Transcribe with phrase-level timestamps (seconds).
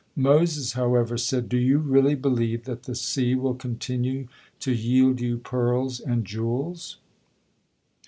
[0.17, 4.29] Moses, however, said, "Do you really believe that the sea will continue
[4.61, 6.97] to yield you pearls and jewels?"